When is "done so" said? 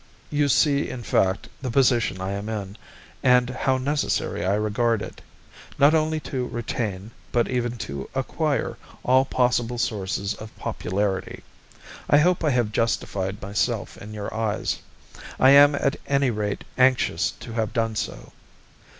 17.71-18.31